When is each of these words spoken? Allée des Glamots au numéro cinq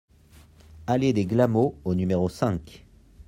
Allée 0.87 1.13
des 1.13 1.27
Glamots 1.27 1.75
au 1.85 1.93
numéro 1.93 2.27
cinq 2.27 2.87